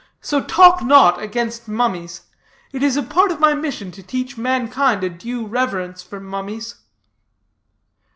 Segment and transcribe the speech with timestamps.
[0.19, 2.21] So talk not against mummies.
[2.73, 6.73] It is a part of my mission to teach mankind a due reverence for mummies."